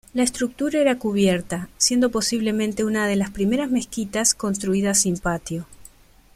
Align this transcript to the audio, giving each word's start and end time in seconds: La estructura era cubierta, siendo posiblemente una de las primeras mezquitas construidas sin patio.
La 0.15 0.23
estructura 0.23 0.79
era 0.79 0.97
cubierta, 0.97 1.69
siendo 1.77 2.09
posiblemente 2.09 2.83
una 2.83 3.05
de 3.05 3.15
las 3.15 3.29
primeras 3.29 3.69
mezquitas 3.69 4.33
construidas 4.33 4.97
sin 5.01 5.17
patio. 5.19 5.67